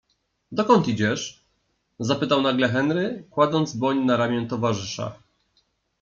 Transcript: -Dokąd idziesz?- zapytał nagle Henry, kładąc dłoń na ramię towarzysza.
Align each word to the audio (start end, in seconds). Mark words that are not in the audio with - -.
-Dokąd 0.51 0.87
idziesz?- 0.87 1.43
zapytał 1.99 2.41
nagle 2.41 2.69
Henry, 2.69 3.23
kładąc 3.29 3.77
dłoń 3.77 3.99
na 4.05 4.17
ramię 4.17 4.47
towarzysza. 4.47 5.15